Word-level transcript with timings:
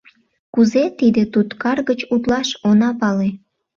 Кузе 0.53 0.83
тиде 0.99 1.23
туткар 1.33 1.77
гыч 1.89 1.99
утлаш, 2.13 2.49
она 2.69 2.89
пале. 2.99 3.29